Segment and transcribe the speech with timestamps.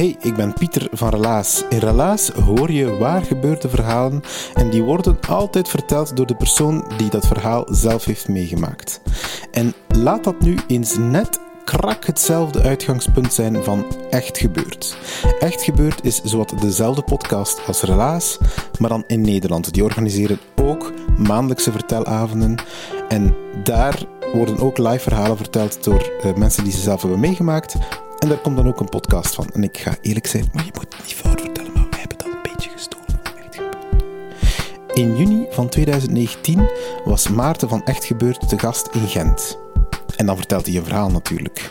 [0.00, 1.64] Hey, ik ben Pieter van Relaas.
[1.68, 4.22] In Relaas hoor je waar gebeurde verhalen
[4.54, 9.00] en die worden altijd verteld door de persoon die dat verhaal zelf heeft meegemaakt.
[9.50, 14.96] En laat dat nu eens net krak hetzelfde uitgangspunt zijn van Echt Gebeurd.
[15.38, 18.38] Echt Gebeurd is zowat dezelfde podcast als Relaas,
[18.78, 19.72] maar dan in Nederland.
[19.72, 22.62] Die organiseren ook maandelijkse vertelavonden
[23.08, 24.02] en daar
[24.32, 27.76] worden ook live verhalen verteld door eh, mensen die ze zelf hebben meegemaakt.
[28.20, 29.48] En daar komt dan ook een podcast van.
[29.52, 32.26] En ik ga eerlijk zijn, maar je moet niet fout vertellen, maar wij hebben dat
[32.26, 32.98] een beetje gestolen.
[34.92, 36.70] In juni van 2019
[37.04, 39.58] was Maarten van Echt Gebeurd te gast in Gent.
[40.16, 41.70] En dan vertelt hij een verhaal natuurlijk.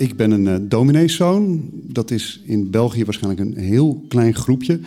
[0.00, 1.62] Ik ben een uh, domineeszoon.
[1.72, 4.80] Dat is in België waarschijnlijk een heel klein groepje.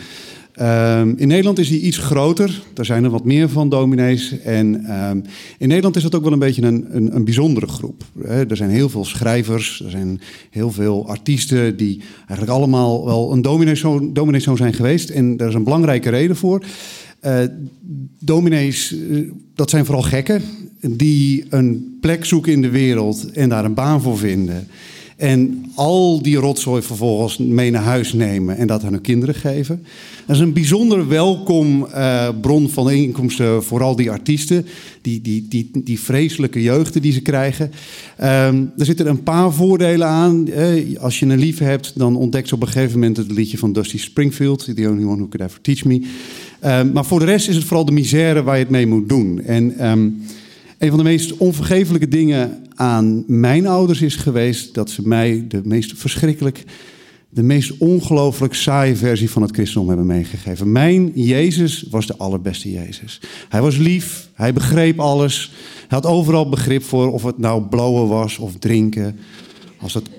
[0.62, 2.64] Um, in Nederland is die iets groter.
[2.74, 4.40] Daar zijn er wat meer van dominees.
[4.40, 5.24] En um,
[5.58, 8.04] in Nederland is dat ook wel een beetje een, een, een bijzondere groep.
[8.24, 13.42] Er zijn heel veel schrijvers, er zijn heel veel artiesten die eigenlijk allemaal wel een
[13.42, 15.10] domineeszoon, zijn geweest.
[15.10, 16.66] En daar is een belangrijke reden voor.
[17.26, 17.40] Uh,
[18.20, 20.42] dominees, uh, dat zijn vooral gekken
[20.90, 24.68] die een plek zoeken in de wereld en daar een baan voor vinden.
[25.18, 29.84] En al die rotzooi vervolgens mee naar huis nemen en dat aan hun kinderen geven.
[30.26, 34.66] Dat is een bijzonder welkom uh, bron van inkomsten voor al die artiesten.
[35.02, 37.72] Die, die, die, die vreselijke jeugden die ze krijgen.
[38.22, 40.48] Um, er zitten een paar voordelen aan.
[40.48, 43.58] Uh, als je een lief hebt, dan ontdekt ze op een gegeven moment het liedje
[43.58, 44.76] van Dusty Springfield.
[44.76, 46.02] The only one who could ever teach me.
[46.66, 49.10] Um, maar voor de rest is het vooral de misère waar je het mee moet
[49.10, 49.42] doen.
[49.42, 49.90] En...
[49.92, 50.22] Um,
[50.84, 55.62] een van de meest onvergeeflijke dingen aan mijn ouders is geweest dat ze mij de
[55.64, 56.64] meest verschrikkelijk,
[57.30, 60.72] de meest ongelooflijk saaie versie van het christendom hebben meegegeven.
[60.72, 63.22] Mijn Jezus was de allerbeste Jezus.
[63.50, 65.52] Hij was lief, hij begreep alles,
[65.88, 69.20] hij had overal begrip voor of het nou blowen was of drinken.
[69.78, 70.10] Als het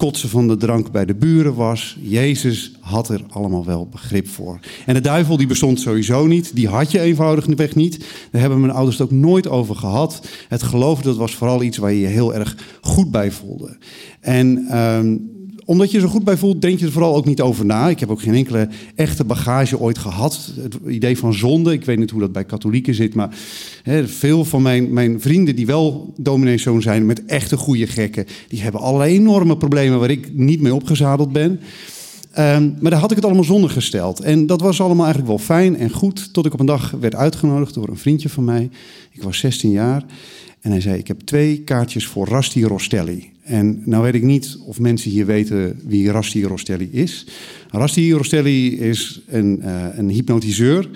[0.00, 1.96] kotsen van de drank bij de buren was.
[2.00, 4.58] Jezus had er allemaal wel begrip voor.
[4.86, 6.54] En de duivel die bestond sowieso niet.
[6.54, 7.98] Die had je eenvoudigweg niet.
[8.30, 10.26] Daar hebben mijn ouders het ook nooit over gehad.
[10.48, 13.76] Het geloof dat was vooral iets waar je je heel erg goed bij voelde.
[14.20, 15.39] En um,
[15.70, 17.88] omdat je zo goed bij voelt, denk je er vooral ook niet over na.
[17.88, 20.52] Ik heb ook geen enkele echte bagage ooit gehad.
[20.60, 23.34] Het idee van zonde, ik weet niet hoe dat bij katholieken zit, maar
[23.82, 28.62] hè, veel van mijn, mijn vrienden die wel domineeszoon zijn met echte goede gekken, die
[28.62, 31.50] hebben allerlei enorme problemen waar ik niet mee opgezadeld ben.
[32.38, 34.20] Um, maar daar had ik het allemaal zonder gesteld.
[34.20, 37.14] En dat was allemaal eigenlijk wel fijn en goed, tot ik op een dag werd
[37.14, 38.70] uitgenodigd door een vriendje van mij.
[39.12, 40.04] Ik was 16 jaar.
[40.60, 43.30] En hij zei, ik heb twee kaartjes voor Rasti Rostelli.
[43.50, 47.26] En nou weet ik niet of mensen hier weten wie Rasti Rostelli is.
[47.70, 50.88] Rasti Rostelli is een, uh, een hypnotiseur.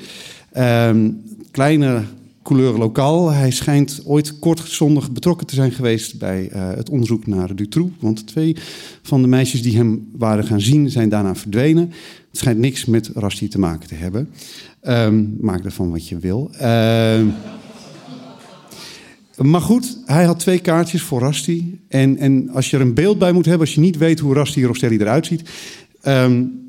[0.58, 2.02] Um, kleine
[2.42, 3.30] couleur lokaal.
[3.30, 7.92] Hij schijnt ooit kortzondig betrokken te zijn geweest bij uh, het onderzoek naar Dutroux.
[8.00, 8.56] Want twee
[9.02, 11.90] van de meisjes die hem waren gaan zien zijn daarna verdwenen.
[12.30, 14.28] Het schijnt niks met Rasti te maken te hebben.
[14.82, 16.50] Um, maak ervan wat je wil.
[16.62, 17.20] Uh,
[19.36, 21.80] maar goed, hij had twee kaartjes voor Rasti.
[21.88, 24.34] En, en als je er een beeld bij moet hebben, als je niet weet hoe
[24.34, 25.50] Rasti Rostelli eruit ziet.
[26.02, 26.62] Um,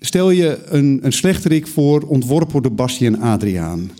[0.00, 3.90] stel je een, een slechterik voor, ontworpen door Bastien Adriaan.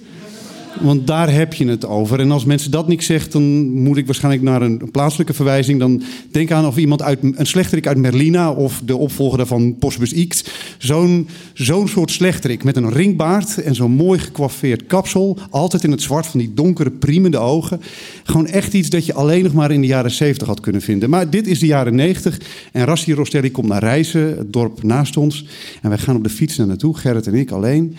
[0.78, 2.20] Want daar heb je het over.
[2.20, 5.78] En als mensen dat niet zegt, dan moet ik waarschijnlijk naar een plaatselijke verwijzing.
[5.78, 10.26] Dan denk aan of iemand uit een slechterik uit Merlina of de opvolger daarvan Postbus
[10.26, 10.44] X.
[10.78, 15.38] Zo'n zo'n soort slechterik met een ringbaard en zo'n mooi gekwaffeerd kapsel.
[15.50, 17.80] Altijd in het zwart van die donkere, priemende ogen.
[18.24, 21.10] Gewoon echt iets dat je alleen nog maar in de jaren 70 had kunnen vinden.
[21.10, 22.40] Maar dit is de jaren 90
[22.72, 25.46] en Rassi Rostelli komt naar Reizen, het dorp naast ons.
[25.82, 27.96] En wij gaan op de fiets naar naartoe, Gerrit en ik alleen.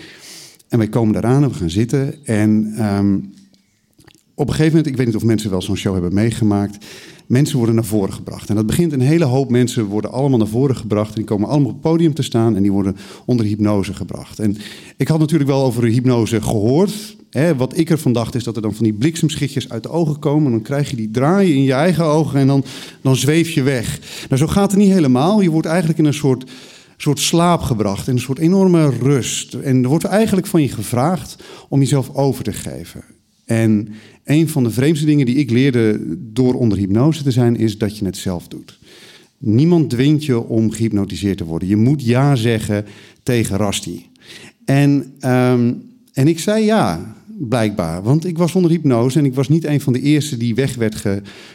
[0.71, 2.25] En wij komen eraan en we gaan zitten.
[2.25, 3.15] En ehm,
[4.33, 6.85] op een gegeven moment, ik weet niet of mensen wel zo'n show hebben meegemaakt.
[7.27, 8.50] Mensen worden naar voren gebracht.
[8.50, 11.09] En dat begint een hele hoop mensen worden allemaal naar voren gebracht.
[11.09, 12.95] En die komen allemaal op het podium te staan en die worden
[13.25, 14.39] onder hypnose gebracht.
[14.39, 14.57] En
[14.97, 17.18] ik had natuurlijk wel over hypnose gehoord.
[17.29, 20.19] Hè, wat ik ervan dacht is dat er dan van die bliksemschichtjes uit de ogen
[20.19, 20.45] komen.
[20.45, 22.63] En dan krijg je die draaien in je eigen ogen en dan,
[23.01, 24.00] dan zweef je weg.
[24.29, 25.41] Nou, zo gaat het niet helemaal.
[25.41, 26.44] Je wordt eigenlijk in een soort
[27.01, 29.53] soort slaap gebracht, in een soort enorme rust.
[29.53, 31.36] En er wordt eigenlijk van je gevraagd
[31.69, 33.03] om jezelf over te geven.
[33.45, 33.88] En
[34.24, 37.98] een van de vreemdste dingen die ik leerde door onder hypnose te zijn, is dat
[37.98, 38.80] je het zelf doet.
[39.38, 41.68] Niemand dwingt je om gehypnotiseerd te worden.
[41.68, 42.86] Je moet ja zeggen
[43.24, 44.06] tegen Rasti.
[44.65, 45.74] En, ehm,
[46.13, 48.04] en ik zei ja, blijkbaar.
[48.04, 50.75] Want ik was onder hypnose en ik was niet een van de eerste die weg
[50.75, 51.01] werd,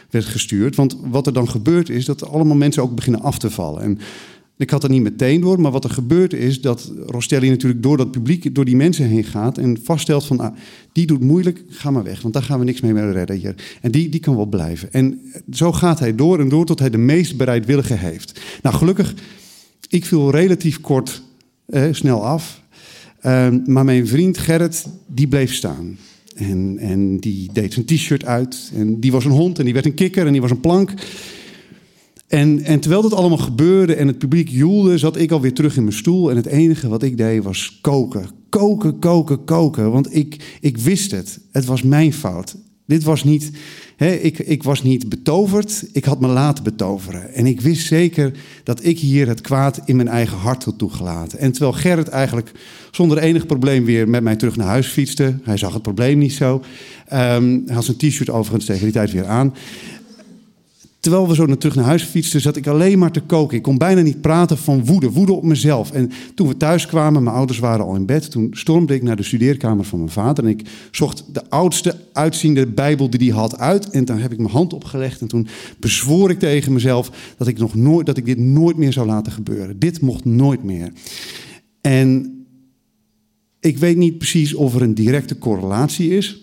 [0.09, 0.75] werd gestuurd.
[0.75, 3.81] Want wat er dan gebeurt is dat allemaal mensen ook beginnen af te vallen.
[3.81, 3.99] En
[4.57, 7.97] ik had het niet meteen door, maar wat er gebeurt is dat Rostelli natuurlijk door
[7.97, 10.55] dat publiek, door die mensen heen gaat en vaststelt van, ah,
[10.91, 13.55] die doet moeilijk, ga maar weg, want daar gaan we niks mee meer redden hier.
[13.81, 14.93] En die, die kan wel blijven.
[14.93, 15.21] En
[15.51, 18.39] zo gaat hij door en door tot hij de meest bereidwillige heeft.
[18.61, 19.13] Nou, gelukkig,
[19.89, 21.21] ik viel relatief kort,
[21.65, 22.61] eh, snel af.
[23.21, 25.97] Ehm, maar mijn vriend Gerrit, die bleef staan.
[26.35, 28.71] En, en die deed zijn t-shirt uit.
[28.75, 30.93] En die was een hond en die werd een kikker en die was een plank.
[32.27, 35.83] En, en terwijl dat allemaal gebeurde en het publiek joelde, zat ik alweer terug in
[35.83, 36.29] mijn stoel.
[36.29, 38.29] En het enige wat ik deed was koken.
[38.49, 39.91] Koken, koken, koken.
[39.91, 41.39] Want ik, ik wist het.
[41.51, 42.55] Het was mijn fout.
[42.87, 43.51] Dit was niet,
[43.95, 47.33] hè, ik, ik was niet betoverd, ik had me laten betoveren.
[47.33, 48.31] En ik wist zeker
[48.63, 51.39] dat ik hier het kwaad in mijn eigen hart had toegelaten.
[51.39, 52.51] En terwijl Gerrit eigenlijk
[52.91, 56.33] zonder enig probleem weer met mij terug naar huis fietste, hij zag het probleem niet
[56.33, 56.55] zo.
[56.55, 59.53] Um, hij had zijn t-shirt overigens tegen die tijd weer aan.
[61.07, 63.57] Terwijl we zo naar terug naar huis fietsten, zat ik alleen maar te koken.
[63.57, 65.91] Ik kon bijna niet praten van woede, woede op mezelf.
[65.91, 69.15] En toen we thuis kwamen, mijn ouders waren al in bed, toen stormde ik naar
[69.15, 70.43] de studeerkamer van mijn vader.
[70.43, 73.89] En ik zocht de oudste uitziende Bijbel die hij had uit.
[73.89, 75.47] En dan heb ik mijn hand opgelegd en toen
[75.79, 79.31] bezwoor ik tegen mezelf dat ik, nog nooit, dat ik dit nooit meer zou laten
[79.31, 79.79] gebeuren.
[79.79, 80.91] Dit mocht nooit meer.
[81.81, 82.45] En
[83.59, 86.41] ik weet niet precies of er een directe correlatie is.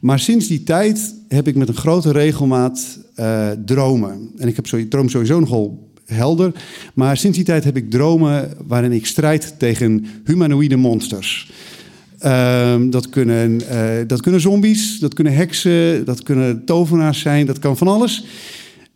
[0.00, 4.30] Maar sinds die tijd heb ik met een grote regelmaat uh, dromen.
[4.38, 6.52] En ik heb zo, droom sowieso nogal helder.
[6.94, 11.52] Maar sinds die tijd heb ik dromen waarin ik strijd tegen humanoïde monsters.
[12.24, 17.58] Uh, dat, kunnen, uh, dat kunnen zombies, dat kunnen heksen, dat kunnen tovenaars zijn, dat
[17.58, 18.26] kan van alles.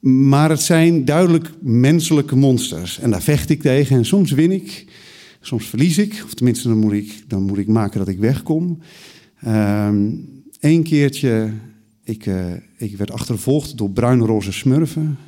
[0.00, 2.98] Maar het zijn duidelijk menselijke monsters.
[2.98, 4.86] En daar vecht ik tegen en soms win ik,
[5.40, 6.22] soms verlies ik.
[6.24, 8.78] Of tenminste, dan moet ik, dan moet ik maken dat ik wegkom.
[9.40, 11.50] Eén ehm, keertje
[12.08, 12.44] ik, uh,
[12.76, 15.18] ik werd achtervolgd door bruin-roze smurfen.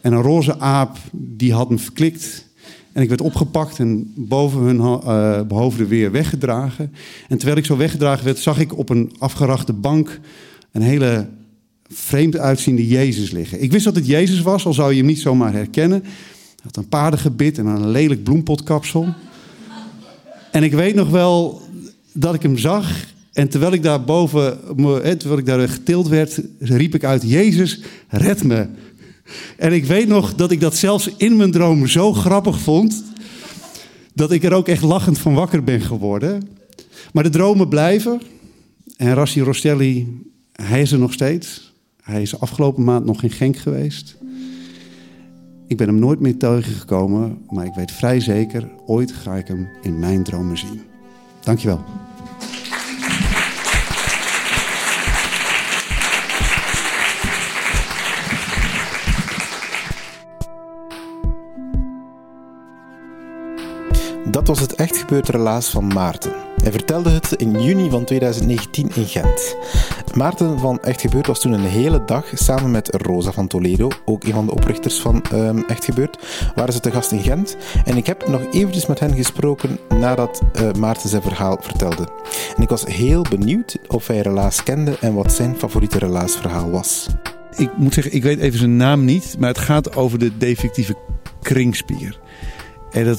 [0.00, 2.46] En een roze aap die had me verklikt.
[2.92, 6.92] En ik werd opgepakt en boven hun uh, behoofden weer weggedragen.
[7.28, 10.20] En terwijl ik zo weggedragen werd, zag ik op een afgerachte bank
[10.72, 11.28] een hele
[11.88, 13.62] vreemd uitziende Jezus liggen.
[13.62, 16.00] Ik wist dat het Jezus was, al zou je hem niet zomaar herkennen.
[16.02, 19.14] Hij had een paardengebit en een lelijk bloempotkapsel.
[20.50, 21.62] En ik weet nog wel
[22.12, 24.58] dat ik hem zag en terwijl ik daar boven,
[25.18, 28.66] terwijl ik daar getild werd, riep ik uit: Jezus, red me.
[29.56, 33.04] En ik weet nog dat ik dat zelfs in mijn droom zo grappig vond,
[34.14, 36.48] dat ik er ook echt lachend van wakker ben geworden.
[37.12, 38.20] Maar de dromen blijven.
[38.96, 40.22] En Rassi Rostelli,
[40.52, 41.72] hij is er nog steeds.
[42.02, 44.16] Hij is afgelopen maand nog in Genk geweest.
[45.66, 49.68] Ik ben hem nooit meer tegengekomen, maar ik weet vrij zeker, ooit ga ik hem
[49.82, 50.80] in mijn dromen zien.
[51.40, 51.84] Dankjewel.
[64.34, 66.32] Dat was het echt gebeurd relaas van Maarten.
[66.62, 69.56] Hij vertelde het in juni van 2019 in Gent.
[70.14, 74.24] Maarten van Echt Gebeurd was toen een hele dag samen met Rosa van Toledo, ook
[74.24, 76.18] een van de oprichters van uh, Echt Gebeurd,
[76.54, 77.56] waren ze te gast in Gent.
[77.84, 82.08] En ik heb nog eventjes met hen gesproken nadat uh, Maarten zijn verhaal vertelde.
[82.56, 87.06] En ik was heel benieuwd of hij relaas kende en wat zijn favoriete relaasverhaal was.
[87.56, 90.94] Ik moet zeggen, ik weet even zijn naam niet, maar het gaat over de defectieve
[91.42, 92.20] kringspier.
[92.90, 93.18] En dat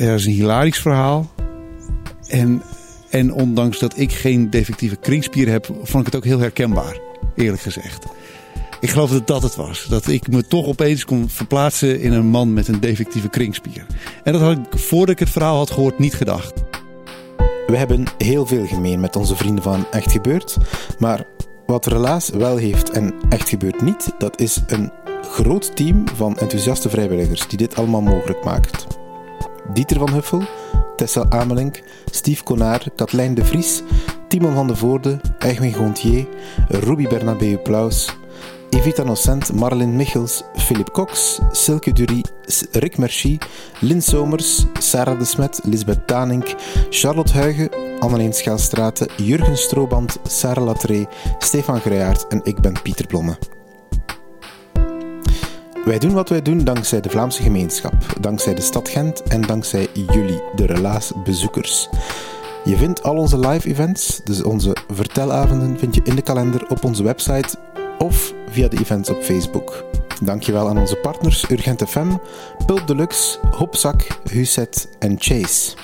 [0.00, 1.30] er is een hilarisch verhaal.
[2.26, 2.62] En,
[3.10, 6.98] en ondanks dat ik geen defectieve kringspier heb, vond ik het ook heel herkenbaar,
[7.36, 8.04] eerlijk gezegd.
[8.80, 9.86] Ik geloof dat dat het was.
[9.88, 13.86] Dat ik me toch opeens kon verplaatsen in een man met een defectieve kringspier.
[14.24, 16.52] En dat had ik voordat ik het verhaal had gehoord niet gedacht.
[17.66, 20.56] We hebben heel veel gemeen met onze vrienden van Echt Gebeurd,
[20.98, 21.26] maar
[21.66, 24.92] wat Relaas wel heeft en Echt Gebeurd niet, dat is een
[25.22, 28.99] groot team van enthousiaste vrijwilligers die dit allemaal mogelijk maakt.
[29.72, 30.42] Dieter van Huffel,
[30.96, 33.82] Tessa Amelink, Steve Konaar, Katlijn de Vries,
[34.28, 36.26] Timon van de Voorde, Egwin Gontier,
[36.68, 38.16] Ruby Bernabeu Plaus,
[38.70, 42.24] Evita Nocent, Marlene Michels, Philip Cox, Silke Dury,
[42.72, 43.38] Rick Merci,
[43.80, 46.54] Lynn Somers, Sarah de Smet, Lisbeth Tanink,
[46.90, 51.06] Charlotte Huigen, Anneleen Schaalstraten, Jurgen Strooband, Sarah Latree,
[51.38, 53.59] Stefan Grijaert en ik ben Pieter Blomme.
[55.84, 59.88] Wij doen wat wij doen dankzij de Vlaamse gemeenschap, dankzij de stad Gent en dankzij
[59.92, 61.88] jullie, de Relaas-bezoekers.
[62.64, 66.84] Je vindt al onze live events, dus onze vertelavonden, vind je in de kalender op
[66.84, 67.58] onze website
[67.98, 69.84] of via de events op Facebook.
[70.22, 72.16] Dankjewel aan onze partners Urgent FM,
[72.66, 75.76] Pulp Deluxe, Hopzak, Huset en Chase.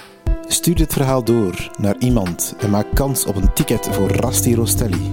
[0.46, 5.12] Stuur dit verhaal door naar iemand en maak kans op een ticket voor Rasti Rostelli.